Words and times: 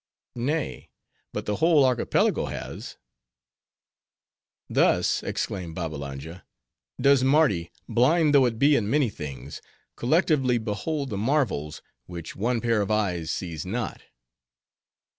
"Nay: 0.35 0.89
but 1.31 1.45
the 1.45 1.57
whole 1.57 1.85
Archipelago 1.85 2.47
has." 2.47 2.97
"Thus," 4.67 5.21
exclaimed 5.21 5.75
Babbalanja, 5.75 6.43
"does 6.99 7.23
Mardi, 7.23 7.71
blind 7.87 8.33
though 8.33 8.47
it 8.47 8.57
be 8.57 8.75
in 8.75 8.89
many 8.89 9.11
things, 9.11 9.61
collectively 9.95 10.57
behold 10.57 11.11
the 11.11 11.17
marvels, 11.17 11.83
which 12.07 12.35
one 12.35 12.61
pair 12.61 12.81
of 12.81 12.89
eyes 12.89 13.29
sees 13.29 13.63
not." 13.63 14.01